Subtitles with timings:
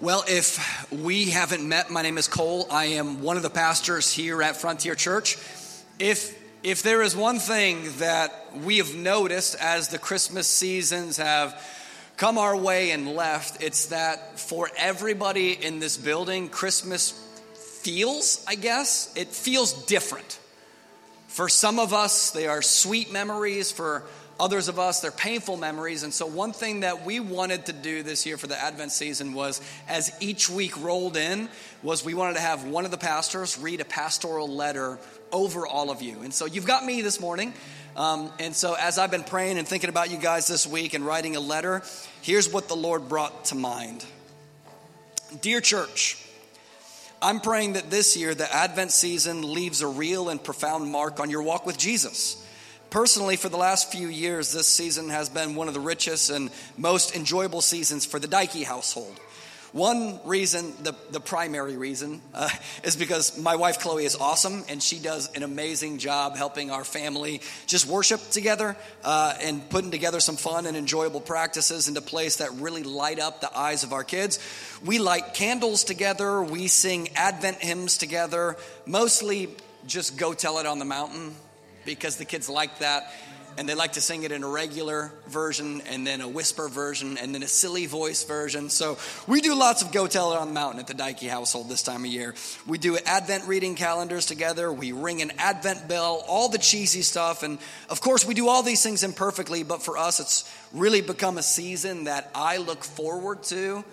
[0.00, 2.66] Well, if we haven't met, my name is Cole.
[2.68, 5.38] I am one of the pastors here at Frontier Church.
[6.00, 8.32] If if there is one thing that
[8.64, 11.62] we have noticed as the Christmas seasons have
[12.16, 17.12] come our way and left, it's that for everybody in this building, Christmas
[17.82, 20.40] feels, I guess, it feels different.
[21.28, 23.70] For some of us, they are sweet memories.
[23.70, 24.02] For
[24.38, 26.02] others of us, they're painful memories.
[26.02, 29.34] And so, one thing that we wanted to do this year for the Advent season
[29.34, 31.48] was, as each week rolled in,
[31.82, 34.98] was we wanted to have one of the pastors read a pastoral letter
[35.32, 36.20] over all of you.
[36.22, 37.52] And so, you've got me this morning.
[37.96, 41.06] Um, and so, as I've been praying and thinking about you guys this week and
[41.06, 41.82] writing a letter,
[42.22, 44.04] here's what the Lord brought to mind
[45.40, 46.18] Dear church,
[47.20, 51.30] I'm praying that this year the Advent season leaves a real and profound mark on
[51.30, 52.43] your walk with Jesus.
[52.94, 56.48] Personally, for the last few years, this season has been one of the richest and
[56.78, 59.18] most enjoyable seasons for the Dykey household.
[59.72, 62.48] One reason, the, the primary reason, uh,
[62.84, 66.84] is because my wife Chloe is awesome and she does an amazing job helping our
[66.84, 72.36] family just worship together uh, and putting together some fun and enjoyable practices into place
[72.36, 74.38] that really light up the eyes of our kids.
[74.84, 78.56] We light candles together, we sing Advent hymns together,
[78.86, 79.48] mostly
[79.84, 81.34] just go tell it on the mountain
[81.84, 83.12] because the kids like that.
[83.56, 87.16] And they like to sing it in a regular version, and then a whisper version,
[87.18, 88.68] and then a silly voice version.
[88.68, 91.68] So we do lots of Go Tell It on the Mountain at the Dykey household
[91.68, 92.34] this time of year.
[92.66, 94.72] We do Advent reading calendars together.
[94.72, 97.44] We ring an Advent bell, all the cheesy stuff.
[97.44, 101.38] And of course, we do all these things imperfectly, but for us, it's really become
[101.38, 103.84] a season that I look forward to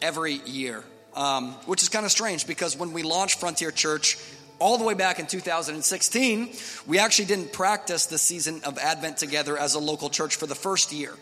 [0.00, 0.82] every year.
[1.12, 4.16] Um, which is kind of strange because when we launched Frontier Church,
[4.60, 6.50] all the way back in 2016,
[6.86, 10.54] we actually didn't practice the season of Advent together as a local church for the
[10.54, 11.14] first year.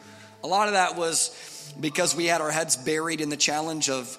[0.45, 4.19] A lot of that was because we had our heads buried in the challenge of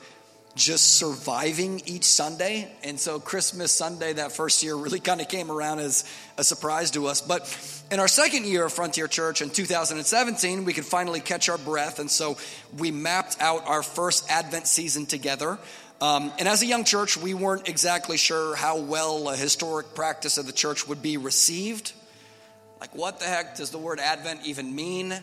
[0.55, 2.69] just surviving each Sunday.
[2.83, 6.05] And so Christmas Sunday that first year really kind of came around as
[6.37, 7.21] a surprise to us.
[7.21, 7.41] But
[7.91, 11.99] in our second year of Frontier Church in 2017, we could finally catch our breath.
[11.99, 12.37] And so
[12.77, 15.59] we mapped out our first Advent season together.
[16.01, 20.37] Um, and as a young church, we weren't exactly sure how well a historic practice
[20.37, 21.91] of the church would be received.
[22.79, 25.13] Like, what the heck does the word Advent even mean?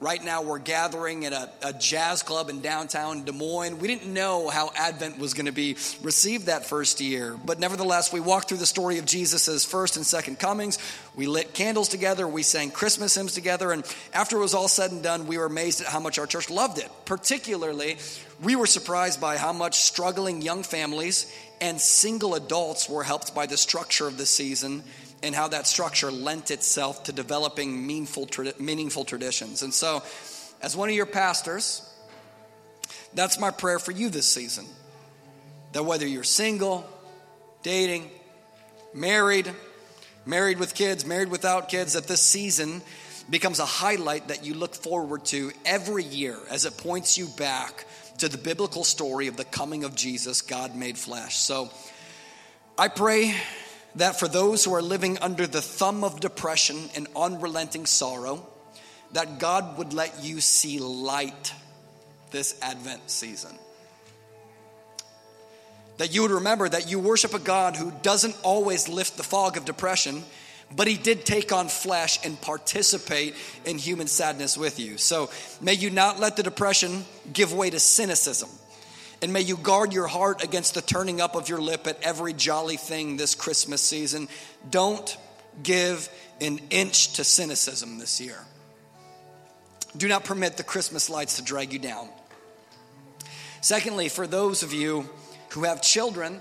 [0.00, 3.80] Right now, we're gathering at a, a jazz club in downtown Des Moines.
[3.80, 7.36] We didn't know how Advent was going to be received that first year.
[7.44, 10.78] But nevertheless, we walked through the story of Jesus' first and second comings.
[11.14, 12.26] We lit candles together.
[12.26, 13.72] We sang Christmas hymns together.
[13.72, 13.84] And
[14.14, 16.48] after it was all said and done, we were amazed at how much our church
[16.48, 16.88] loved it.
[17.04, 17.98] Particularly,
[18.42, 21.30] we were surprised by how much struggling young families
[21.60, 24.82] and single adults were helped by the structure of the season
[25.22, 29.62] and how that structure lent itself to developing meaningful, meaningful traditions.
[29.62, 30.02] And so,
[30.62, 31.86] as one of your pastors,
[33.14, 34.66] that's my prayer for you this season.
[35.72, 36.88] That whether you're single,
[37.62, 38.10] dating,
[38.94, 39.50] married,
[40.26, 42.82] married with kids, married without kids, that this season
[43.28, 47.84] becomes a highlight that you look forward to every year as it points you back
[48.18, 51.36] to the biblical story of the coming of Jesus, God made flesh.
[51.36, 51.70] So
[52.76, 53.34] I pray
[53.96, 58.46] that for those who are living under the thumb of depression and unrelenting sorrow,
[59.12, 61.52] that God would let you see light
[62.30, 63.50] this Advent season.
[65.98, 69.56] That you would remember that you worship a God who doesn't always lift the fog
[69.56, 70.22] of depression,
[70.74, 73.34] but he did take on flesh and participate
[73.64, 74.96] in human sadness with you.
[74.96, 75.30] So
[75.60, 78.48] may you not let the depression give way to cynicism
[79.22, 82.32] and may you guard your heart against the turning up of your lip at every
[82.32, 84.28] jolly thing this Christmas season.
[84.70, 85.16] Don't
[85.62, 86.08] give
[86.40, 88.38] an inch to cynicism this year.
[89.96, 92.08] Do not permit the Christmas lights to drag you down.
[93.60, 95.08] Secondly, for those of you
[95.50, 96.40] who have children,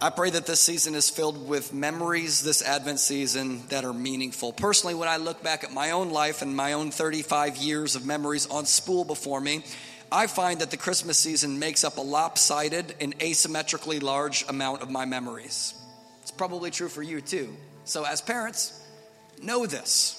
[0.00, 4.52] I pray that this season is filled with memories this Advent season that are meaningful.
[4.52, 8.06] Personally, when I look back at my own life and my own 35 years of
[8.06, 9.64] memories on spool before me,
[10.10, 14.90] I find that the Christmas season makes up a lopsided and asymmetrically large amount of
[14.90, 15.74] my memories.
[16.22, 17.54] It's probably true for you too.
[17.84, 18.78] So, as parents,
[19.42, 20.14] know this.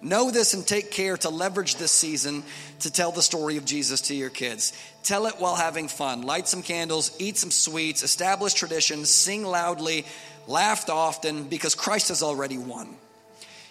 [0.00, 2.42] Know this and take care to leverage this season
[2.80, 4.72] to tell the story of Jesus to your kids.
[5.04, 6.22] Tell it while having fun.
[6.22, 10.04] Light some candles, eat some sweets, establish traditions, sing loudly,
[10.48, 12.96] laugh often, because Christ has already won.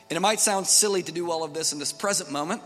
[0.10, 2.62] And it might sound silly to do all of this in this present moment,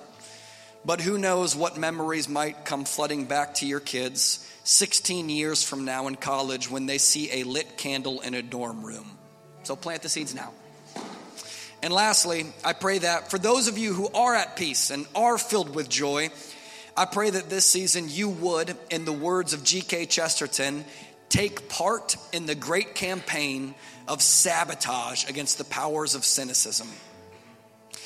[0.86, 5.86] but who knows what memories might come flooding back to your kids 16 years from
[5.86, 9.18] now in college when they see a lit candle in a dorm room.
[9.64, 10.52] So plant the seeds now.
[11.84, 15.38] And lastly, I pray that for those of you who are at peace and are
[15.38, 16.30] filled with joy,
[16.98, 20.08] I pray that this season you would, in the words of G.K.
[20.08, 20.86] Chesterton,
[21.30, 23.76] take part in the great campaign
[24.08, 26.88] of sabotage against the powers of cynicism.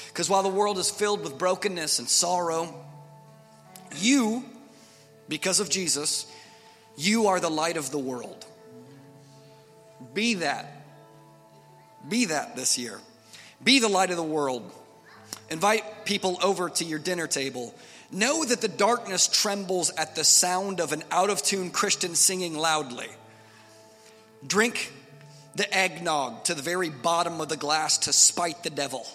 [0.09, 2.73] Because while the world is filled with brokenness and sorrow,
[3.95, 4.43] you,
[5.29, 6.25] because of Jesus,
[6.97, 8.45] you are the light of the world.
[10.13, 10.83] Be that.
[12.07, 12.99] Be that this year.
[13.63, 14.69] Be the light of the world.
[15.49, 17.73] Invite people over to your dinner table.
[18.11, 22.57] Know that the darkness trembles at the sound of an out of tune Christian singing
[22.57, 23.07] loudly.
[24.45, 24.91] Drink
[25.55, 29.05] the eggnog to the very bottom of the glass to spite the devil.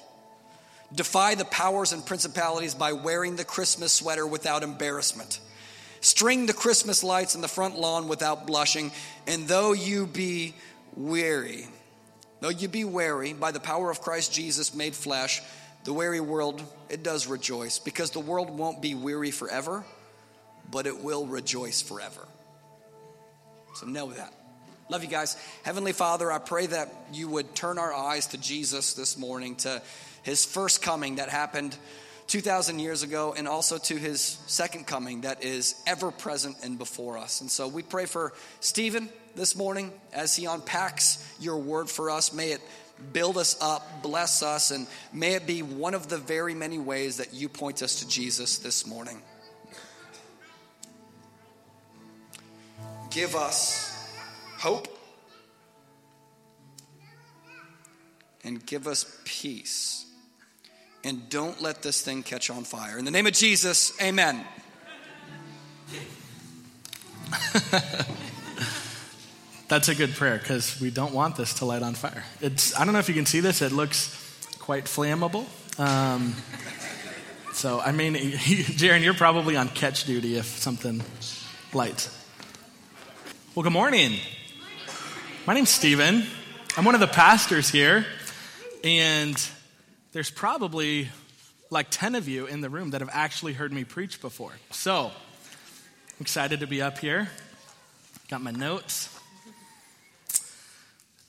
[0.95, 5.41] Defy the powers and principalities by wearing the Christmas sweater without embarrassment.
[6.01, 8.93] String the Christmas lights in the front lawn without blushing.
[9.27, 10.55] And though you be
[10.95, 11.67] weary,
[12.41, 15.43] though you be weary by the power of Christ Jesus made flesh,
[15.85, 19.85] the weary world, it does rejoice because the world won't be weary forever,
[20.71, 22.29] but it will rejoice forever.
[23.75, 24.33] So know that.
[24.91, 25.37] Love you guys.
[25.63, 29.81] Heavenly Father, I pray that you would turn our eyes to Jesus this morning, to
[30.23, 31.75] his first coming that happened
[32.27, 37.17] 2,000 years ago, and also to his second coming that is ever present and before
[37.17, 37.41] us.
[37.41, 42.35] And so we pray for Stephen this morning as he unpacks your word for us.
[42.35, 42.61] May it
[43.13, 47.17] build us up, bless us, and may it be one of the very many ways
[47.17, 49.23] that you point us to Jesus this morning.
[53.11, 53.94] Give us
[54.65, 54.89] hope,
[58.43, 60.07] and give us peace.
[61.05, 62.99] And don't let this thing catch on fire.
[62.99, 64.43] In the name of Jesus, amen.
[69.69, 72.25] That's a good prayer because we don't want this to light on fire.
[72.41, 74.19] It's, I don't know if you can see this, it looks
[74.61, 75.45] quite flammable.
[75.79, 76.35] Um,
[77.53, 78.15] so, I mean,
[78.81, 81.03] Jaron, you're probably on catch duty if something
[81.75, 82.09] lights.
[83.55, 84.21] Well, good morning.
[85.47, 86.25] My name's Stephen.
[86.75, 88.07] I'm one of the pastors here,
[88.83, 89.37] and
[90.13, 91.11] there's probably
[91.69, 94.53] like 10 of you in the room that have actually heard me preach before.
[94.71, 97.29] So, I'm excited to be up here.
[98.31, 99.15] Got my notes.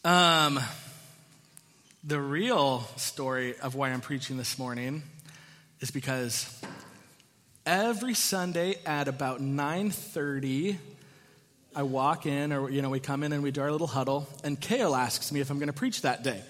[0.06, 0.62] Um,
[2.06, 5.03] the real story of why I'm preaching this morning
[5.81, 6.57] is because
[7.65, 10.77] every Sunday at about 9:30
[11.75, 14.27] I walk in, or, you know, we come in and we do our little huddle,
[14.44, 16.42] and Kale asks me if I'm going to preach that day.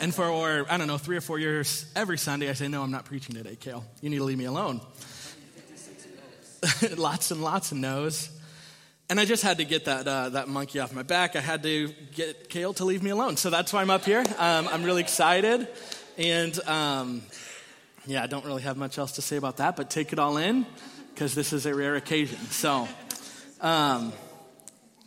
[0.00, 2.82] And for, or, I don't know, three or four years, every Sunday, I say, No,
[2.82, 3.84] I'm not preaching today, Kale.
[4.00, 4.80] You need to leave me alone.
[6.96, 8.30] lots and lots of no's.
[9.08, 11.36] And I just had to get that, uh, that monkey off my back.
[11.36, 13.36] I had to get Kale to leave me alone.
[13.36, 14.24] So that's why I'm up here.
[14.38, 15.68] Um, I'm really excited.
[16.16, 17.22] And um,
[18.06, 20.38] yeah, I don't really have much else to say about that, but take it all
[20.38, 20.66] in
[21.14, 22.38] because this is a rare occasion.
[22.50, 22.88] So,
[23.60, 24.12] um,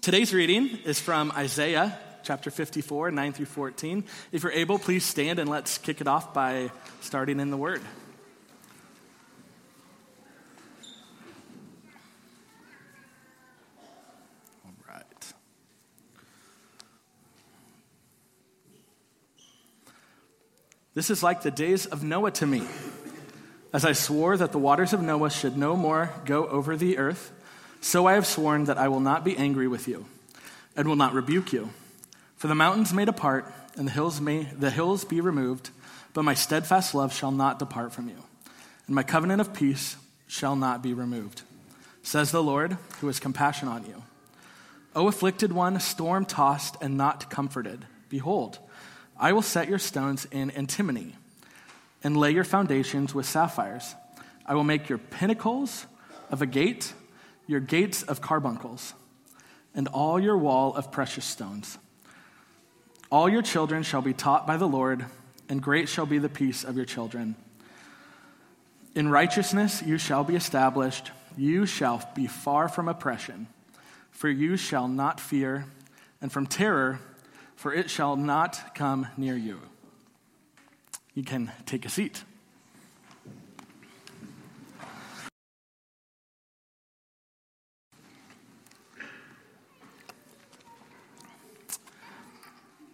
[0.06, 4.04] Today's reading is from Isaiah chapter 54, 9 through 14.
[4.31, 6.69] If you're able, please stand and let's kick it off by
[7.02, 7.81] starting in the Word.
[14.63, 15.34] All right.
[20.94, 22.62] This is like the days of Noah to me.
[23.74, 27.31] As I swore that the waters of Noah should no more go over the earth
[27.86, 30.08] so I have sworn that I will not be angry with you
[30.75, 31.70] and will not rebuke you.
[32.36, 35.70] For the mountains may depart and the hills may the hills be removed,
[36.12, 38.18] but my steadfast love shall not depart from you,
[38.88, 41.44] and my covenant of peace shall not be removed.
[42.01, 44.01] Says the Lord, who has compassion on you.
[44.96, 48.58] O afflicted one, storm tossed and not comforted, behold,
[49.15, 51.13] I will set your stones in antimony
[52.04, 53.94] and lay your foundations with sapphires.
[54.44, 55.86] I will make your pinnacles
[56.32, 56.92] of agate
[57.48, 58.94] your gates of carbuncles,
[59.74, 61.78] and all your wall of precious stones.
[63.12, 65.06] All your children shall be taught by the Lord,
[65.48, 67.36] and great shall be the peace of your children.
[68.96, 73.48] In righteousness you shall be established, you shall be far from oppression,
[74.12, 75.66] for you shall not fear,
[76.22, 77.00] and from terror,
[77.56, 79.60] for it shall not come near you.
[81.14, 82.24] You can take a seat.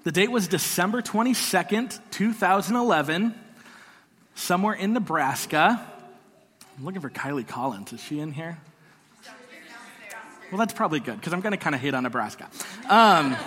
[0.03, 3.35] The date was December 22nd, 2011,
[4.33, 5.79] somewhere in Nebraska.
[6.75, 7.93] I'm looking for Kylie Collins.
[7.93, 8.57] Is she in here?
[10.51, 12.49] Well, that's probably good because I'm going to kind of hate on Nebraska.
[12.89, 13.37] Um,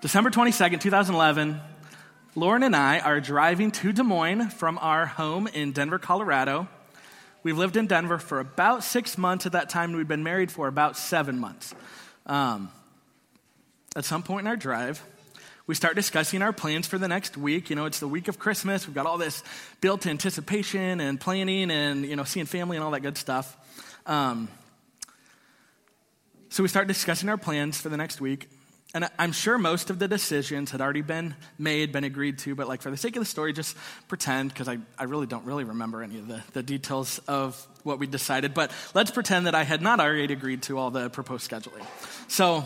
[0.00, 1.60] December 22nd, 2011,
[2.36, 6.68] Lauren and I are driving to Des Moines from our home in Denver, Colorado.
[7.42, 10.52] We've lived in Denver for about six months at that time, and we've been married
[10.52, 11.74] for about seven months.
[12.26, 12.70] Um,
[13.94, 15.02] at some point in our drive,
[15.66, 17.70] we start discussing our plans for the next week.
[17.70, 18.86] You know, it's the week of Christmas.
[18.86, 19.42] We've got all this
[19.80, 23.56] built anticipation and planning and, you know, seeing family and all that good stuff.
[24.06, 24.48] Um,
[26.48, 28.48] so we start discussing our plans for the next week.
[28.94, 32.68] And I'm sure most of the decisions had already been made, been agreed to, but
[32.68, 33.74] like for the sake of the story, just
[34.06, 37.98] pretend, because I, I really don't really remember any of the, the details of what
[37.98, 41.50] we decided, but let's pretend that I had not already agreed to all the proposed
[41.50, 41.86] scheduling.
[42.28, 42.64] So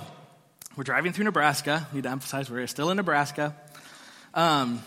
[0.77, 1.87] we're driving through Nebraska.
[1.95, 3.57] Need to emphasize we're still in Nebraska.
[4.35, 4.83] Um,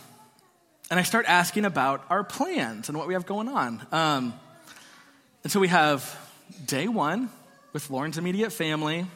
[0.91, 3.85] and I start asking about our plans and what we have going on.
[3.91, 4.33] Um,
[5.43, 6.15] and so we have
[6.63, 7.29] day one
[7.73, 9.07] with Lauren's immediate family,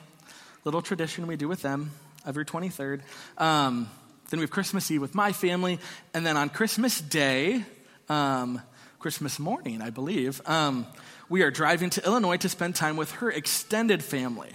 [0.63, 1.92] little tradition we do with them
[2.25, 3.01] every 23rd.
[3.38, 3.88] Um,
[4.32, 5.80] then we have Christmas Eve with my family.
[6.15, 7.65] And then on Christmas Day,
[8.10, 8.60] um,
[8.98, 10.88] Christmas morning, I believe, um,
[11.30, 14.50] we are driving to Illinois to spend time with her extended family.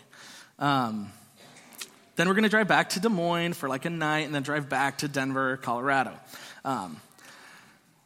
[2.18, 4.42] Then we're going to drive back to Des Moines for like a night and then
[4.42, 6.18] drive back to Denver, Colorado.
[6.64, 7.00] Um,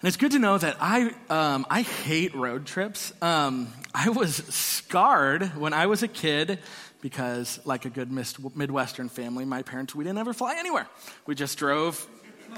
[0.03, 3.15] and it's good to know that I, um, I hate road trips.
[3.23, 6.59] Um, I was scarred when I was a kid
[7.01, 10.87] because, like a good Midwestern family, my parents, we didn't ever fly anywhere.
[11.25, 12.07] We just drove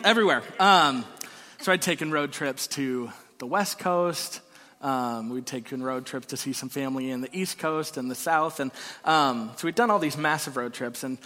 [0.03, 0.43] everywhere.
[0.59, 1.05] Um,
[1.61, 4.41] so I'd taken road trips to the West Coast.
[4.85, 8.15] Um, we'd taken road trips to see some family in the East Coast and the
[8.15, 8.61] South.
[8.61, 8.71] And
[9.07, 11.03] um, so we'd done all these massive road trips.
[11.03, 11.17] And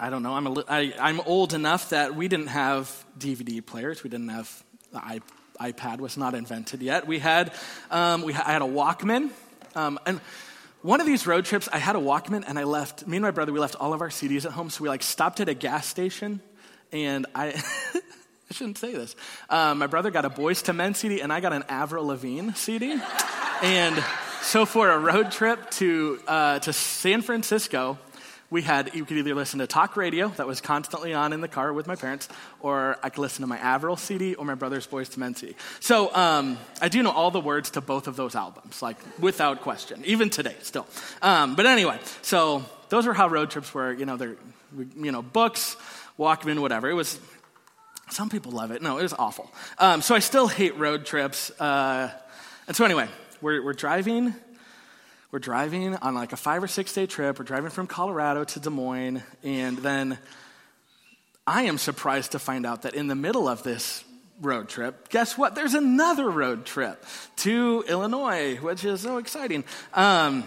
[0.00, 4.02] I don't know, I'm, I, I'm old enough that we didn't have DVD players.
[4.02, 5.22] We didn't have the
[5.60, 7.06] iPad was not invented yet.
[7.06, 7.52] We had,
[7.90, 9.30] um, we ha- I had a Walkman.
[9.76, 10.20] Um, and
[10.82, 13.30] one of these road trips, I had a Walkman and I left, me and my
[13.30, 14.70] brother, we left all of our CDs at home.
[14.70, 16.40] So we like stopped at a gas station
[16.92, 17.62] and I,
[18.50, 19.14] I shouldn't say this.
[19.50, 22.52] Um, my brother got a Boyz II Men CD and I got an Avril Lavigne
[22.54, 22.98] CD.
[23.62, 24.04] and
[24.40, 27.98] so for a road trip to, uh, to San Francisco,
[28.50, 31.48] we had, you could either listen to talk radio that was constantly on in the
[31.48, 34.86] car with my parents, or I could listen to my Avril CD or my brother's
[34.86, 35.54] Boyz II Men CD.
[35.80, 39.60] So um, I do know all the words to both of those albums, like without
[39.60, 40.86] question, even today still.
[41.20, 43.92] Um, but anyway, so those are how road trips were.
[43.92, 44.36] You know, they're,
[44.96, 45.76] you know, books,
[46.18, 46.88] Walkman, whatever.
[46.88, 47.20] It was,
[48.10, 48.82] some people love it.
[48.82, 49.50] No, it was awful.
[49.78, 51.50] Um, so I still hate road trips.
[51.60, 52.10] Uh,
[52.66, 53.08] and so anyway,
[53.40, 54.34] we're, we're driving
[55.30, 57.38] we're driving on like a five or six day trip.
[57.38, 59.22] We're driving from Colorado to Des Moines.
[59.42, 60.18] And then
[61.46, 64.04] I am surprised to find out that in the middle of this
[64.40, 65.54] road trip, guess what?
[65.54, 67.04] There's another road trip
[67.36, 69.64] to Illinois, which is so exciting.
[69.92, 70.44] Um,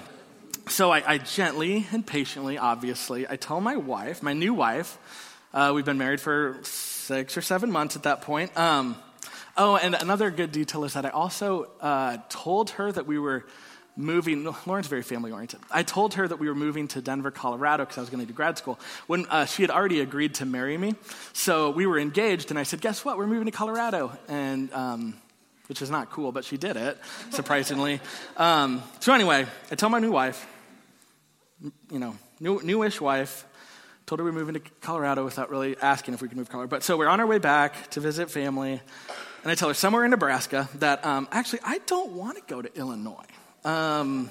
[0.67, 4.97] so I, I, gently and patiently, obviously, I tell my wife, my new wife,
[5.53, 6.57] uh, we've been married for
[7.11, 8.57] six or seven months at that point.
[8.57, 8.95] Um,
[9.57, 13.45] oh, and another good detail is that I also uh, told her that we were
[13.97, 15.59] moving, Lauren's very family oriented.
[15.69, 18.25] I told her that we were moving to Denver, Colorado, because I was going to
[18.25, 20.95] do grad school, when uh, she had already agreed to marry me.
[21.33, 23.17] So we were engaged, and I said, Guess what?
[23.17, 24.17] We're moving to Colorado.
[24.29, 25.15] And, um,
[25.67, 26.97] which is not cool, but she did it,
[27.29, 28.01] surprisingly.
[28.37, 30.45] um, so anyway, I told my new wife,
[31.89, 33.45] you know, new, newish wife,
[34.11, 36.69] told her we are moving to Colorado without really asking if we could move Colorado.
[36.69, 40.03] But so we're on our way back to visit family, and I tell her somewhere
[40.03, 43.23] in Nebraska that um, actually I don't want to go to Illinois.
[43.63, 44.29] Um,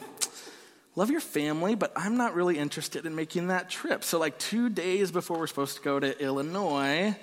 [0.96, 4.04] love your family, but I'm not really interested in making that trip.
[4.04, 7.16] So, like two days before we're supposed to go to Illinois,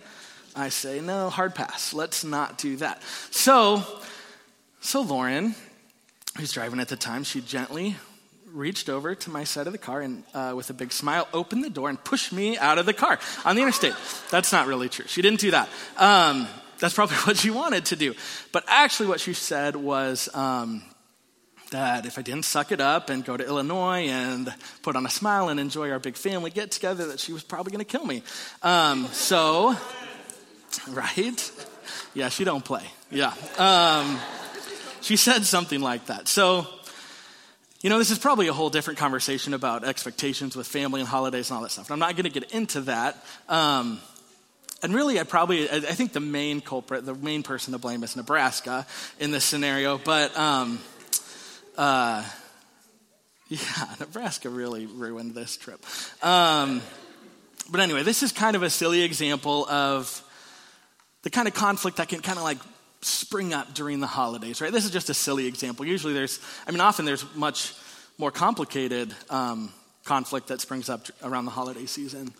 [0.55, 1.93] I say, no, hard pass.
[1.93, 3.03] Let's not do that.
[3.29, 3.83] So,
[4.79, 5.53] so Lauren,
[6.39, 7.97] who's driving at the time, she gently
[8.57, 11.63] reached over to my side of the car and, uh, with a big smile, opened
[11.63, 13.93] the door and pushed me out of the car on the interstate.
[14.31, 15.05] That's not really true.
[15.07, 15.69] She didn't do that.
[15.97, 16.47] Um,
[16.79, 18.15] that's probably what she wanted to do.
[18.51, 20.83] But actually, what she said was, um,
[21.71, 25.09] that if I didn't suck it up and go to Illinois and put on a
[25.09, 28.05] smile and enjoy our big family get together, that she was probably going to kill
[28.05, 28.23] me.
[28.63, 29.75] Um, so,
[30.89, 31.51] right?
[32.13, 32.83] Yeah, she don't play.
[33.11, 33.33] Yeah.
[33.57, 34.17] Um,
[35.01, 36.27] she said something like that.
[36.27, 36.67] So,
[37.81, 41.49] you know, this is probably a whole different conversation about expectations with family and holidays
[41.49, 41.89] and all that stuff.
[41.89, 43.23] And I'm not going to get into that.
[43.47, 43.99] Um,
[44.81, 48.15] and really, I probably, I think the main culprit, the main person to blame is
[48.15, 48.85] Nebraska
[49.19, 49.97] in this scenario.
[49.97, 50.79] But, um,
[51.77, 52.23] uh,
[53.49, 55.79] yeah, Nebraska really ruined this trip.
[56.23, 56.81] Um,
[57.69, 60.23] but anyway, this is kind of a silly example of
[61.23, 62.57] the kind of conflict that can kind of like
[63.07, 64.71] spring up during the holidays, right?
[64.71, 65.85] This is just a silly example.
[65.85, 67.73] Usually there's, I mean, often there's much
[68.17, 69.71] more complicated um,
[70.03, 72.33] conflict that springs up around the holiday season,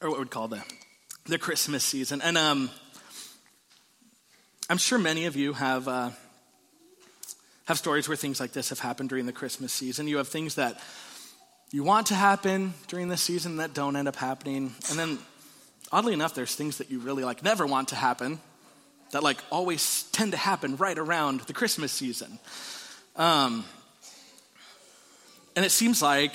[0.00, 0.62] or what we'd call the,
[1.26, 2.20] the Christmas season.
[2.22, 2.70] And um,
[4.70, 5.88] I'm sure many of you have.
[5.88, 6.10] Uh,
[7.68, 10.08] have stories where things like this have happened during the Christmas season.
[10.08, 10.80] You have things that
[11.70, 14.72] you want to happen during the season that don't end up happening.
[14.88, 15.18] And then,
[15.92, 18.40] oddly enough, there's things that you really like never want to happen
[19.12, 22.38] that like always tend to happen right around the Christmas season.
[23.16, 23.64] Um,
[25.56, 26.34] and it seems like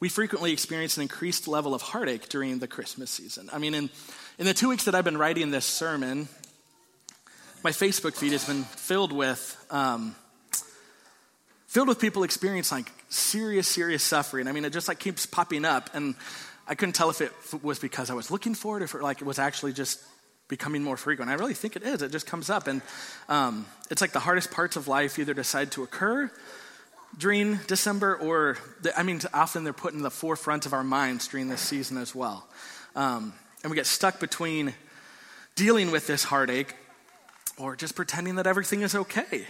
[0.00, 3.50] we frequently experience an increased level of heartache during the Christmas season.
[3.52, 3.90] I mean, in,
[4.38, 6.28] in the two weeks that I've been writing this sermon,
[7.62, 10.14] my Facebook feed has been filled with um,
[11.66, 14.48] filled with people experiencing like serious, serious suffering.
[14.48, 16.14] I mean, it just like keeps popping up, and
[16.66, 17.32] I couldn't tell if it
[17.62, 20.00] was because I was looking for it, or if it, like it was actually just
[20.50, 21.30] becoming more frequent.
[21.30, 22.02] I really think it is.
[22.02, 22.82] It just comes up, and
[23.30, 26.30] um, it's like the hardest parts of life either decide to occur
[27.16, 28.58] during December, or
[28.96, 32.14] I mean, often they're put in the forefront of our minds during this season as
[32.14, 32.46] well.
[32.94, 34.74] Um, and we get stuck between
[35.54, 36.74] dealing with this heartache
[37.56, 39.46] or just pretending that everything is okay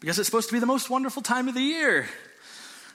[0.00, 2.08] because it's supposed to be the most wonderful time of the year.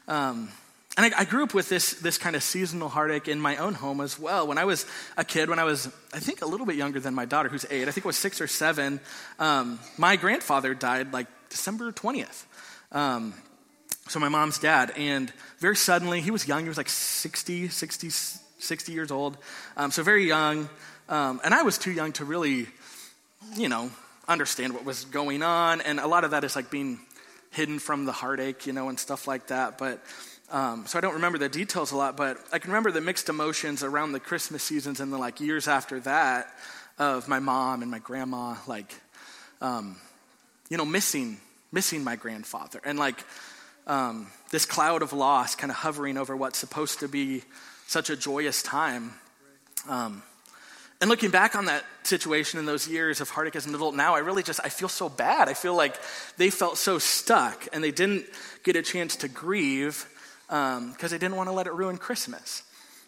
[0.07, 0.49] Um,
[0.97, 3.73] and I, I, grew up with this, this kind of seasonal heartache in my own
[3.75, 4.45] home as well.
[4.45, 7.13] When I was a kid, when I was, I think, a little bit younger than
[7.13, 8.99] my daughter, who's eight, I think it was six or seven,
[9.39, 12.43] um, my grandfather died like December 20th.
[12.91, 13.33] Um,
[14.09, 14.91] so my mom's dad.
[14.97, 16.63] And very suddenly, he was young.
[16.63, 19.37] He was like 60, 60, 60 years old.
[19.77, 20.69] Um, so very young.
[21.07, 22.67] Um, and I was too young to really,
[23.55, 23.91] you know,
[24.27, 25.79] understand what was going on.
[25.79, 26.99] And a lot of that is like being
[27.51, 29.77] hidden from the heartache, you know, and stuff like that.
[29.77, 30.03] But
[30.51, 33.29] um, so I don't remember the details a lot, but I can remember the mixed
[33.29, 36.47] emotions around the Christmas seasons and the like years after that
[36.99, 38.93] of my mom and my grandma, like,
[39.61, 39.95] um,
[40.69, 41.37] you know, missing
[41.71, 43.23] missing my grandfather and like
[43.87, 47.43] um, this cloud of loss kind of hovering over what's supposed to be
[47.87, 49.13] such a joyous time.
[49.87, 50.21] Um,
[50.99, 54.15] and looking back on that situation in those years of heartache as an adult now,
[54.15, 55.49] I really just, I feel so bad.
[55.49, 55.95] I feel like
[56.37, 58.25] they felt so stuck and they didn't
[58.63, 60.05] get a chance to grieve
[60.51, 62.63] because um, they didn't want to let it ruin Christmas.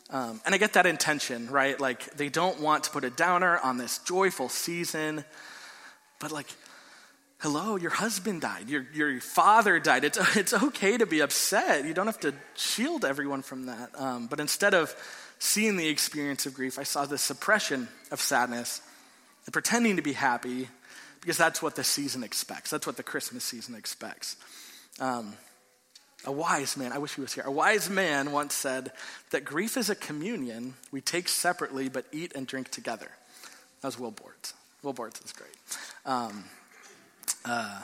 [0.10, 1.77] Um, and I get that intention, right?
[1.77, 5.25] Like they don't want to put a downer on this joyful season,
[6.19, 6.47] but like,
[7.39, 10.06] hello, your husband died, your, your father died.
[10.06, 11.84] It's, it's okay to be upset.
[11.84, 13.89] You don't have to shield everyone from that.
[13.97, 14.95] Um, but instead of
[15.38, 18.82] seeing the experience of grief, I saw the suppression of sadness
[19.45, 20.69] and pretending to be happy
[21.19, 22.69] because that's what the season expects.
[22.69, 24.38] That's what the Christmas season expects.
[25.01, 25.34] Um,
[26.26, 28.92] a wise man, I wish he was here, a wise man once said
[29.32, 33.10] that grief is a communion we take separately but eat and drink together.
[33.82, 34.54] That was Will Bortz.
[34.82, 35.56] Will Bortz is great.
[36.06, 36.46] Um,
[37.46, 37.82] uh,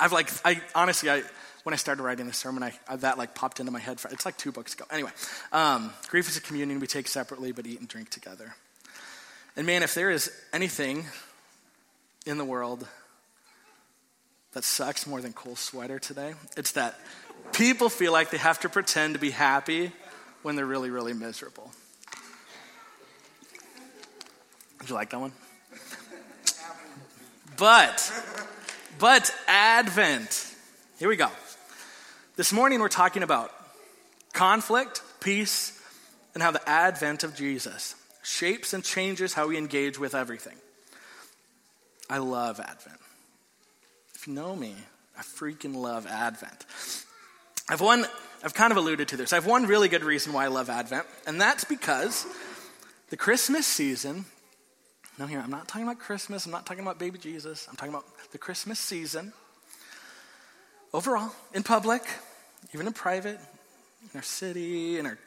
[0.00, 1.22] I've like, I honestly, I,
[1.62, 3.98] when I started writing this sermon, I, I, that like popped into my head.
[3.98, 4.84] For, it's like two books ago.
[4.90, 5.10] Anyway,
[5.52, 8.54] um, grief is a communion we take separately but eat and drink together.
[9.56, 11.06] And man, if there is anything
[12.26, 12.86] in the world
[14.52, 16.98] that sucks more than Cole's sweater today, it's that
[17.52, 19.92] people feel like they have to pretend to be happy
[20.42, 21.70] when they're really, really miserable.
[24.80, 25.32] Did you like that one?
[27.56, 28.12] But,
[28.98, 30.54] but Advent.
[30.98, 31.30] Here we go.
[32.36, 33.50] This morning we're talking about
[34.32, 35.80] conflict, peace,
[36.34, 40.56] and how the advent of Jesus shapes and changes how we engage with everything.
[42.10, 42.98] I love Advent.
[44.14, 44.74] If you know me,
[45.18, 46.66] I freaking love Advent.
[47.68, 48.06] I've one,
[48.44, 49.32] I've kind of alluded to this.
[49.32, 52.26] I have one really good reason why I love Advent, and that's because
[53.10, 54.24] the Christmas season.
[55.18, 56.46] No, here, I'm not talking about Christmas.
[56.46, 57.66] I'm not talking about baby Jesus.
[57.68, 59.32] I'm talking about the Christmas season
[60.92, 62.02] overall, in public,
[62.72, 63.38] even in private,
[64.02, 65.18] in our city, in our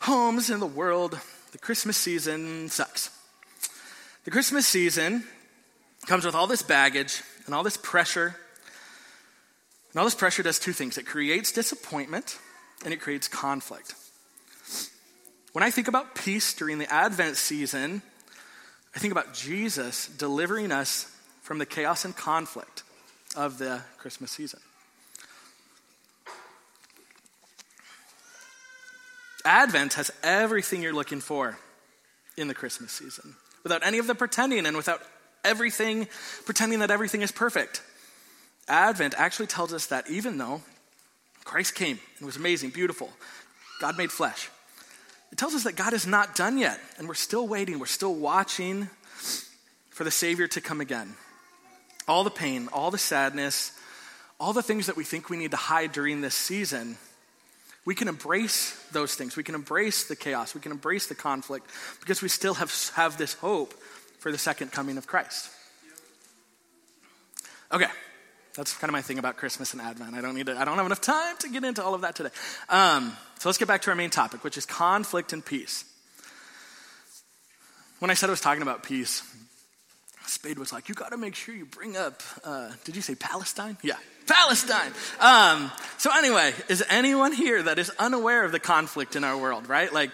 [0.00, 1.18] homes, in the world,
[1.52, 3.10] the Christmas season sucks.
[4.24, 5.24] The Christmas season
[6.06, 8.36] comes with all this baggage and all this pressure.
[9.96, 12.38] All this pressure does two things it creates disappointment
[12.84, 13.94] and it creates conflict.
[15.52, 18.02] When I think about peace during the Advent season,
[18.94, 22.84] I think about Jesus delivering us from the chaos and conflict
[23.36, 24.60] of the Christmas season.
[29.44, 31.58] Advent has everything you're looking for
[32.36, 35.02] in the Christmas season without any of the pretending and without
[35.44, 36.06] everything,
[36.44, 37.82] pretending that everything is perfect.
[38.68, 40.62] Advent actually tells us that even though
[41.44, 43.10] Christ came and was amazing, beautiful,
[43.80, 44.50] God made flesh,
[45.32, 48.14] it tells us that God is not done yet, and we're still waiting, we're still
[48.14, 48.88] watching
[49.90, 51.14] for the Savior to come again.
[52.08, 53.72] All the pain, all the sadness,
[54.38, 56.96] all the things that we think we need to hide during this season
[57.84, 59.36] we can embrace those things.
[59.36, 60.54] We can embrace the chaos.
[60.54, 61.66] We can embrace the conflict
[62.00, 63.72] because we still have, have this hope
[64.18, 65.50] for the second coming of Christ.
[67.72, 67.86] Okay,
[68.56, 70.14] That's kind of my thing about Christmas and Advent.
[70.14, 72.16] I don't need to, I don't have enough time to get into all of that
[72.16, 72.30] today.
[72.68, 75.84] Um, so let's get back to our main topic, which is conflict and peace.
[78.00, 79.22] When I said I was talking about peace,
[80.26, 83.14] Spade was like, You got to make sure you bring up, uh, did you say
[83.14, 83.76] Palestine?
[83.82, 84.92] Yeah, Palestine.
[85.20, 89.68] Um, so, anyway, is anyone here that is unaware of the conflict in our world,
[89.68, 89.92] right?
[89.92, 90.12] Like,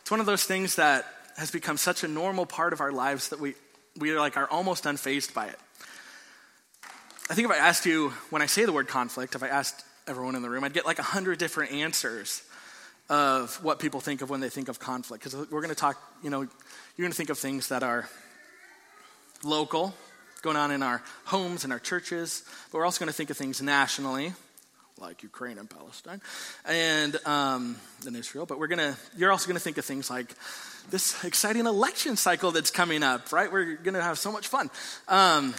[0.00, 1.04] it's one of those things that
[1.36, 3.54] has become such a normal part of our lives that we,
[3.96, 5.58] we are like are almost unfazed by it.
[7.30, 9.84] I think if I asked you, when I say the word conflict, if I asked
[10.06, 12.42] everyone in the room, I'd get like a hundred different answers
[13.10, 15.22] of what people think of when they think of conflict.
[15.22, 16.48] Because we're going to talk, you know, you're
[16.96, 18.08] going to think of things that are
[19.44, 19.92] local,
[20.40, 23.36] going on in our homes and our churches, but we're also going to think of
[23.36, 24.32] things nationally,
[24.98, 26.22] like Ukraine and Palestine,
[26.64, 28.46] and um, Israel.
[28.46, 30.34] But we're to, you're also going to think of things like
[30.88, 33.52] this exciting election cycle that's coming up, right?
[33.52, 34.70] We're going to have so much fun.
[35.08, 35.54] Um,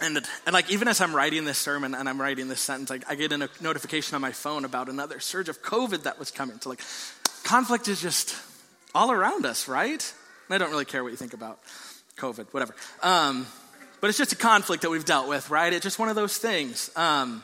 [0.00, 3.04] and, and like even as I'm writing this sermon and I'm writing this sentence, like
[3.08, 6.60] I get a notification on my phone about another surge of COVID that was coming.
[6.60, 6.80] So like
[7.44, 8.36] conflict is just
[8.94, 10.14] all around us, right?
[10.48, 11.60] And I don't really care what you think about
[12.16, 12.74] COVID, whatever.
[13.02, 13.46] Um,
[14.00, 15.72] but it's just a conflict that we've dealt with, right?
[15.72, 16.90] It's just one of those things.
[16.96, 17.42] Um,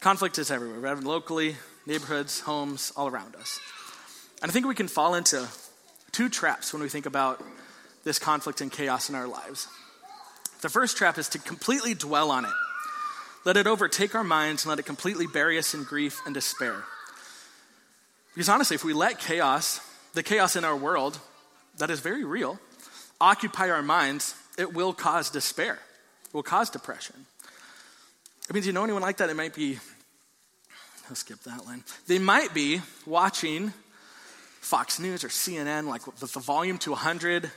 [0.00, 0.92] conflict is everywhere.
[0.92, 1.56] It locally,
[1.86, 3.60] neighborhoods, homes, all around us.
[4.42, 5.46] And I think we can fall into
[6.10, 7.42] two traps when we think about
[8.04, 9.68] this conflict and chaos in our lives.
[10.62, 12.52] The first trap is to completely dwell on it.
[13.44, 16.84] Let it overtake our minds and let it completely bury us in grief and despair.
[18.34, 19.80] Because honestly, if we let chaos,
[20.14, 21.18] the chaos in our world,
[21.78, 22.60] that is very real,
[23.20, 25.74] occupy our minds, it will cause despair.
[26.26, 27.26] It will cause depression.
[28.48, 29.30] I mean, do you know anyone like that?
[29.30, 29.78] It might be,
[31.08, 31.82] I'll skip that line.
[32.06, 33.72] They might be watching
[34.60, 37.50] Fox News or CNN, like with the volume to 100,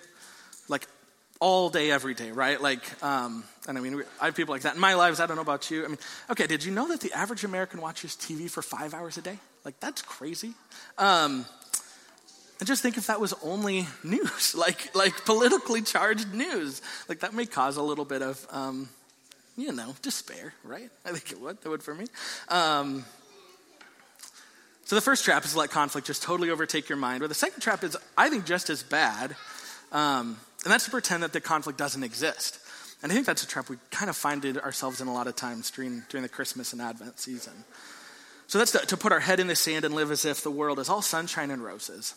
[0.67, 0.87] like
[1.39, 2.61] all day, every day, right?
[2.61, 5.19] Like, um, and I mean, I have people like that in my lives.
[5.19, 5.83] I don't know about you.
[5.83, 5.97] I mean,
[6.31, 9.37] okay, did you know that the average American watches TV for five hours a day?
[9.63, 10.53] Like, that's crazy.
[10.97, 11.45] Um,
[12.59, 16.81] and just think if that was only news, like, like politically charged news.
[17.09, 18.89] Like, that may cause a little bit of, um,
[19.57, 20.89] you know, despair, right?
[21.05, 21.61] I think it would.
[21.61, 22.05] That would for me.
[22.47, 23.05] Um,
[24.85, 27.23] so the first trap is let conflict just totally overtake your mind.
[27.23, 29.35] Or the second trap is, I think, just as bad.
[29.91, 32.59] Um, and that's to pretend that the conflict doesn't exist.
[33.01, 35.35] And I think that's a trap we kind of find ourselves in a lot of
[35.35, 37.53] times during, during the Christmas and Advent season.
[38.47, 40.51] So that's to, to put our head in the sand and live as if the
[40.51, 42.15] world is all sunshine and roses.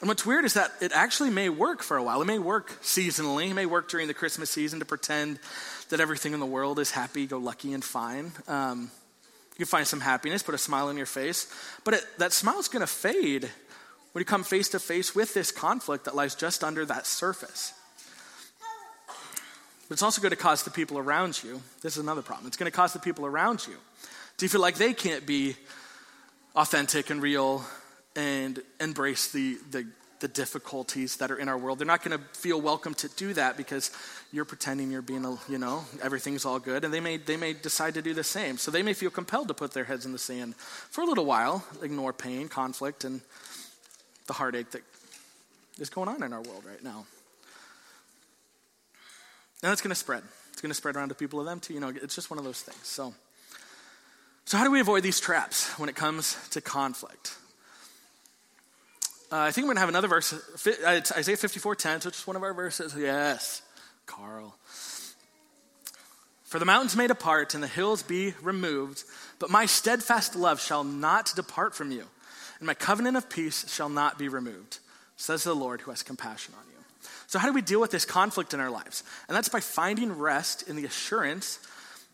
[0.00, 2.22] And what's weird is that it actually may work for a while.
[2.22, 3.50] It may work seasonally.
[3.50, 5.38] It may work during the Christmas season to pretend
[5.90, 8.32] that everything in the world is happy, go lucky, and fine.
[8.48, 8.90] Um,
[9.58, 11.52] you find some happiness, put a smile on your face.
[11.84, 13.50] But it, that smile is going to fade
[14.12, 17.72] when you come face to face with this conflict that lies just under that surface.
[19.88, 22.46] But it's also going to cause the people around you, this is another problem.
[22.46, 23.76] It's going to cause the people around you
[24.36, 25.56] Do you feel like they can't be
[26.54, 27.64] authentic and real
[28.16, 29.86] and embrace the, the,
[30.20, 31.78] the difficulties that are in our world.
[31.78, 33.90] They're not going to feel welcome to do that because
[34.32, 36.84] you're pretending you're being, a, you know, everything's all good.
[36.84, 38.58] And they may, they may decide to do the same.
[38.58, 41.24] So they may feel compelled to put their heads in the sand for a little
[41.24, 43.20] while, ignore pain, conflict, and
[44.30, 44.82] the heartache that
[45.80, 47.04] is going on in our world right now.
[49.60, 50.22] And it's going to spread.
[50.52, 51.74] It's going to spread around to people of them too.
[51.74, 52.86] You know, it's just one of those things.
[52.86, 53.12] So,
[54.44, 57.34] so how do we avoid these traps when it comes to conflict?
[59.32, 60.32] Uh, I think I'm going to have another verse.
[60.32, 62.94] Uh, it's Isaiah 54:10, so it's one of our verses.
[62.96, 63.62] Yes,
[64.06, 64.54] Carl.
[66.44, 69.02] For the mountains may depart and the hills be removed,
[69.40, 72.04] but my steadfast love shall not depart from you
[72.60, 74.78] and my covenant of peace shall not be removed,
[75.16, 76.76] says the Lord who has compassion on you.
[77.26, 79.02] So, how do we deal with this conflict in our lives?
[79.28, 81.58] And that's by finding rest in the assurance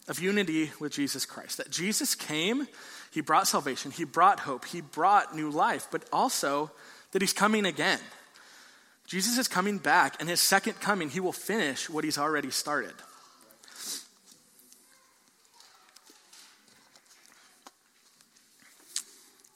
[0.08, 1.56] of unity with Jesus Christ.
[1.58, 2.68] That Jesus came,
[3.10, 6.70] he brought salvation, he brought hope, he brought new life, but also
[7.12, 7.98] that he's coming again.
[9.06, 12.94] Jesus is coming back, and his second coming, he will finish what he's already started.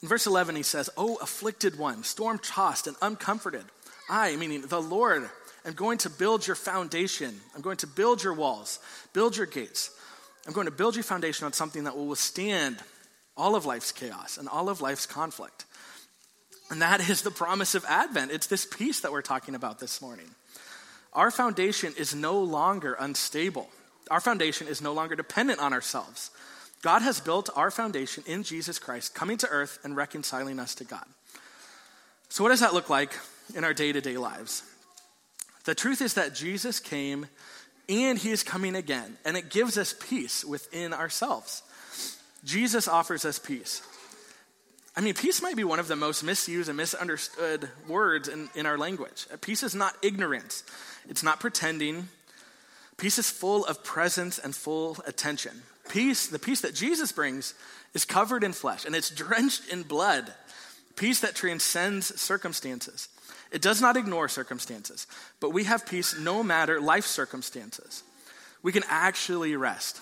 [0.01, 3.65] In verse 11, he says, Oh, afflicted one, storm tossed and uncomforted.
[4.09, 5.29] I, meaning the Lord,
[5.65, 7.39] am going to build your foundation.
[7.55, 8.79] I'm going to build your walls,
[9.13, 9.91] build your gates.
[10.47, 12.77] I'm going to build your foundation on something that will withstand
[13.37, 15.65] all of life's chaos and all of life's conflict.
[16.71, 18.31] And that is the promise of Advent.
[18.31, 20.27] It's this peace that we're talking about this morning.
[21.13, 23.69] Our foundation is no longer unstable.
[24.09, 26.31] Our foundation is no longer dependent on ourselves.
[26.81, 30.83] God has built our foundation in Jesus Christ, coming to earth and reconciling us to
[30.83, 31.05] God.
[32.29, 33.13] So, what does that look like
[33.55, 34.63] in our day to day lives?
[35.65, 37.27] The truth is that Jesus came
[37.87, 41.61] and he is coming again, and it gives us peace within ourselves.
[42.43, 43.81] Jesus offers us peace.
[44.95, 48.65] I mean, peace might be one of the most misused and misunderstood words in, in
[48.65, 49.27] our language.
[49.41, 50.63] Peace is not ignorance,
[51.07, 52.09] it's not pretending.
[52.97, 55.63] Peace is full of presence and full attention.
[55.91, 57.53] Peace, the peace that Jesus brings,
[57.93, 60.33] is covered in flesh and it's drenched in blood.
[60.95, 63.09] Peace that transcends circumstances.
[63.51, 65.05] It does not ignore circumstances,
[65.41, 68.03] but we have peace no matter life circumstances.
[68.63, 69.99] We can actually rest.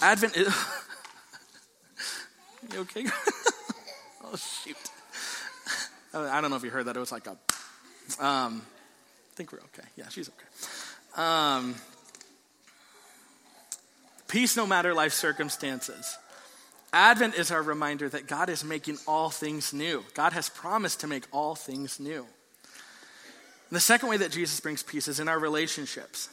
[0.00, 0.46] Advent is.
[2.72, 3.04] you okay?
[4.24, 4.76] oh, shoot.
[6.14, 6.96] I don't know if you heard that.
[6.96, 7.36] It was like a.
[8.24, 9.86] Um, I think we're okay.
[9.96, 11.22] Yeah, she's okay.
[11.22, 11.74] Um,
[14.28, 16.18] peace no matter life circumstances.
[16.92, 20.04] Advent is our reminder that God is making all things new.
[20.14, 22.20] God has promised to make all things new.
[22.20, 26.28] And the second way that Jesus brings peace is in our relationships.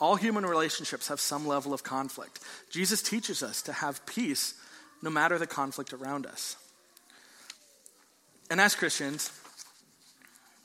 [0.00, 2.40] All human relationships have some level of conflict.
[2.70, 4.54] Jesus teaches us to have peace
[5.02, 6.56] no matter the conflict around us.
[8.50, 9.30] And as Christians,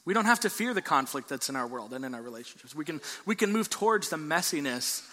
[0.05, 2.73] we don't have to fear the conflict that's in our world and in our relationships.
[2.73, 5.07] We can, we can move towards the messiness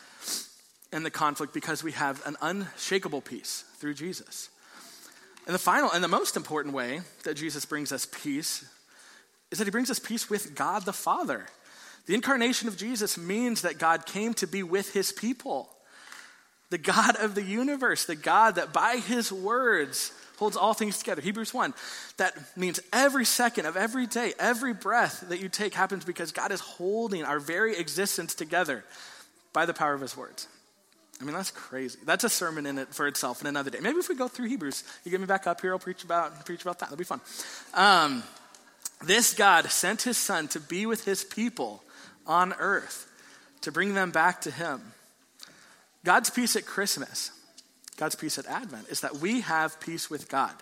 [0.92, 4.50] and the conflict because we have an unshakable peace through Jesus.
[5.46, 8.64] And the final and the most important way that Jesus brings us peace
[9.50, 11.46] is that he brings us peace with God the Father.
[12.06, 15.68] The incarnation of Jesus means that God came to be with his people.
[16.70, 21.22] The God of the universe, the God that by his words holds all things together.
[21.22, 21.74] Hebrews 1.
[22.16, 26.50] That means every second of every day, every breath that you take happens because God
[26.50, 28.84] is holding our very existence together
[29.52, 30.48] by the power of his words.
[31.20, 31.98] I mean, that's crazy.
[32.04, 33.78] That's a sermon in it for itself in another day.
[33.80, 36.44] Maybe if we go through Hebrews, you get me back up here, I'll preach about,
[36.44, 36.90] preach about that.
[36.90, 37.20] That'll be fun.
[37.72, 38.22] Um,
[39.04, 41.82] this God sent his son to be with his people
[42.26, 43.10] on earth,
[43.62, 44.80] to bring them back to him.
[46.04, 47.30] God's peace at Christmas,
[47.96, 50.54] God's peace at Advent, is that we have peace with God.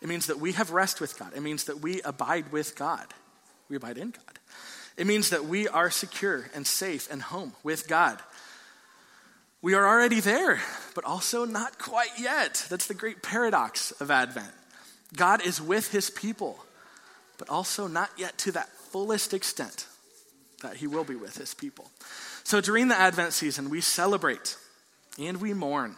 [0.00, 1.32] It means that we have rest with God.
[1.36, 3.06] It means that we abide with God.
[3.68, 4.38] We abide in God.
[4.96, 8.18] It means that we are secure and safe and home with God.
[9.62, 10.60] We are already there,
[10.94, 12.66] but also not quite yet.
[12.70, 14.52] That's the great paradox of Advent.
[15.14, 16.64] God is with his people,
[17.36, 19.86] but also not yet to that fullest extent
[20.62, 21.90] that he will be with his people.
[22.42, 24.56] So during the Advent season, we celebrate
[25.18, 25.96] and we mourn.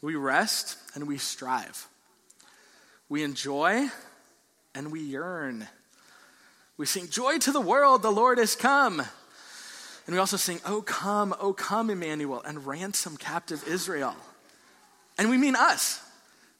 [0.00, 1.86] We rest and we strive.
[3.08, 3.88] We enjoy
[4.74, 5.68] and we yearn.
[6.76, 9.02] We sing, Joy to the world, the Lord is come.
[10.12, 14.14] And we also sing, Oh, come, oh, come, Emmanuel, and ransom captive Israel.
[15.16, 16.02] And we mean us.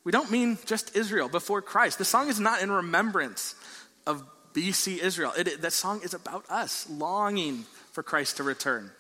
[0.05, 1.99] We don't mean just Israel before Christ.
[1.99, 3.55] The song is not in remembrance
[4.07, 5.35] of BC Israel.
[5.37, 8.91] It, that song is about us longing for Christ to return.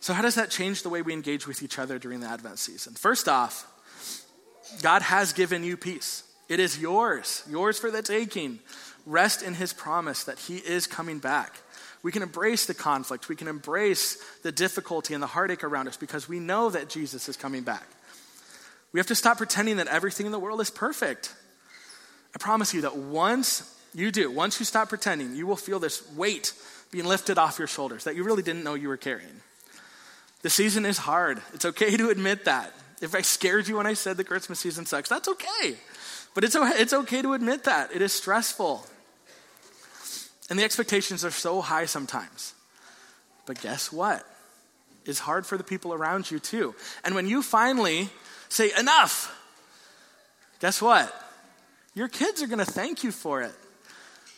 [0.00, 2.58] So, how does that change the way we engage with each other during the Advent
[2.58, 2.92] season?
[2.92, 3.66] First off,
[4.82, 6.24] God has given you peace.
[6.50, 8.58] It is yours, yours for the taking.
[9.06, 11.54] Rest in his promise that he is coming back.
[12.04, 13.30] We can embrace the conflict.
[13.30, 17.30] We can embrace the difficulty and the heartache around us because we know that Jesus
[17.30, 17.86] is coming back.
[18.92, 21.34] We have to stop pretending that everything in the world is perfect.
[22.34, 26.06] I promise you that once you do, once you stop pretending, you will feel this
[26.12, 26.52] weight
[26.90, 29.40] being lifted off your shoulders that you really didn't know you were carrying.
[30.42, 31.40] The season is hard.
[31.54, 32.70] It's okay to admit that.
[33.00, 35.76] If I scared you when I said the Christmas season sucks, that's okay.
[36.34, 37.96] But it's, it's okay to admit that.
[37.96, 38.86] It is stressful.
[40.50, 42.54] And the expectations are so high sometimes.
[43.46, 44.24] But guess what?
[45.04, 46.74] It's hard for the people around you too.
[47.04, 48.08] And when you finally
[48.48, 49.34] say, enough,
[50.60, 51.12] guess what?
[51.94, 53.52] Your kids are to thank you for it.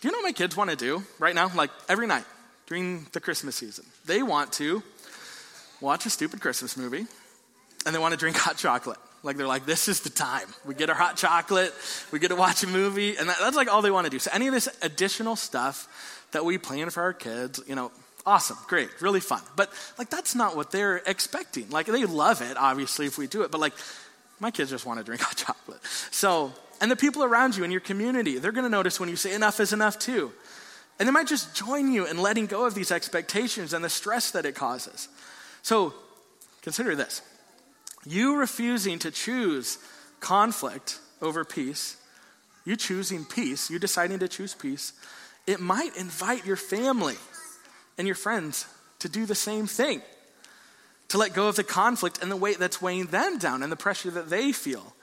[0.01, 1.51] Do you know what my kids want to do right now?
[1.55, 2.25] Like every night
[2.67, 3.85] during the Christmas season?
[4.05, 4.83] They want to
[5.81, 7.07] watch a stupid Christmas movie
[7.85, 8.99] and they want to drink hot chocolate.
[9.27, 10.47] Like they're like, this is the time.
[10.65, 11.75] We get our hot chocolate,
[12.13, 14.21] we get to watch a movie, and that, that's like all they want to do.
[14.21, 17.91] So any of this additional stuff that we plan for our kids, you know,
[18.25, 19.43] awesome, great, really fun.
[19.57, 21.69] But like that's not what they're expecting.
[21.71, 23.75] Like they love it, obviously, if we do it, but like
[24.39, 25.81] my kids just want to drink hot chocolate.
[26.13, 29.17] So, and the people around you in your community, they're going to notice when you
[29.17, 30.33] say enough is enough too.
[30.99, 34.31] And they might just join you in letting go of these expectations and the stress
[34.31, 35.09] that it causes.
[35.63, 35.95] So,
[36.63, 37.23] consider this
[38.07, 39.79] you refusing to choose
[40.21, 41.97] conflict over peace,
[42.65, 44.93] you choosing peace, you deciding to choose peace,
[45.47, 47.17] it might invite your family
[47.99, 48.67] and your friends
[49.01, 50.03] to do the same thing.
[51.11, 53.77] To let go of the conflict and the weight that's weighing them down and the
[53.77, 54.95] pressure that they feel.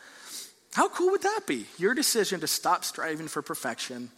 [0.74, 1.68] How cool would that be?
[1.78, 4.10] Your decision to stop striving for perfection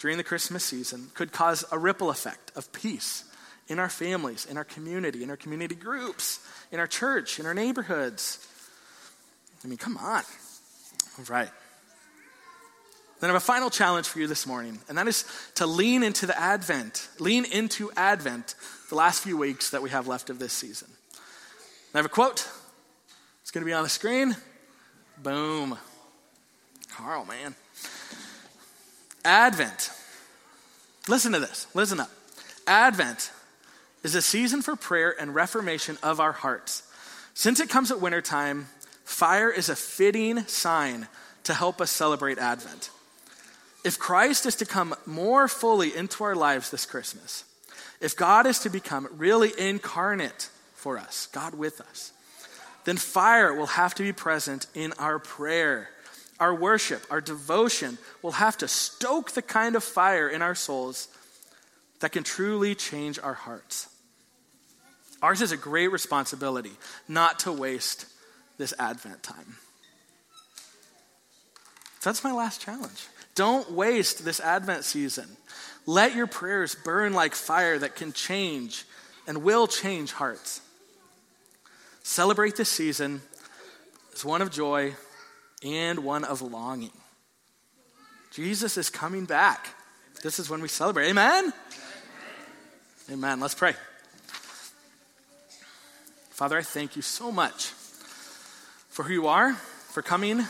[0.00, 3.24] during the Christmas season could cause a ripple effect of peace
[3.68, 6.40] in our families, in our community, in our community groups,
[6.72, 8.46] in our church, in our neighborhoods.
[9.62, 10.22] I mean, come on.
[11.18, 11.50] All right.
[13.20, 15.24] Then I have a final challenge for you this morning, and that is
[15.56, 18.54] to lean into the Advent, lean into Advent
[18.88, 20.88] the last few weeks that we have left of this season.
[21.94, 22.48] I have a quote.
[23.42, 24.36] It's going to be on the screen.
[25.20, 25.76] Boom.
[26.92, 27.56] Carl, man.
[29.24, 29.90] Advent.
[31.08, 31.66] Listen to this.
[31.74, 32.10] Listen up.
[32.66, 33.32] Advent
[34.02, 36.82] is a season for prayer and reformation of our hearts.
[37.34, 38.66] Since it comes at wintertime,
[39.04, 41.08] fire is a fitting sign
[41.44, 42.90] to help us celebrate Advent.
[43.84, 47.44] If Christ is to come more fully into our lives this Christmas,
[48.00, 52.12] if God is to become really incarnate for us, God with us,
[52.84, 55.90] then fire will have to be present in our prayer.
[56.40, 61.08] Our worship, our devotion will have to stoke the kind of fire in our souls
[62.00, 63.88] that can truly change our hearts.
[65.22, 66.72] Ours is a great responsibility
[67.08, 68.06] not to waste
[68.56, 69.56] this Advent time.
[72.02, 73.06] That's my last challenge.
[73.34, 75.26] Don't waste this Advent season.
[75.86, 78.84] Let your prayers burn like fire that can change
[79.26, 80.60] and will change hearts.
[82.02, 83.22] Celebrate this season
[84.14, 84.94] as one of joy
[85.62, 86.92] and one of longing.
[88.30, 89.68] Jesus is coming back.
[90.22, 91.08] This is when we celebrate.
[91.08, 91.52] Amen?
[93.10, 93.40] Amen.
[93.40, 93.72] Let's pray.
[96.28, 97.68] Father, I thank you so much
[98.90, 100.44] for who you are, for coming.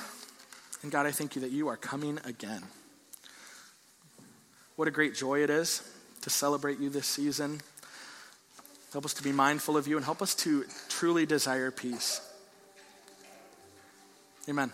[0.82, 2.62] And God, I thank you that you are coming again.
[4.74, 5.88] What a great joy it is
[6.22, 7.60] to celebrate you this season.
[8.92, 12.20] Help us to be mindful of you and help us to truly desire peace.
[14.48, 14.72] Amen.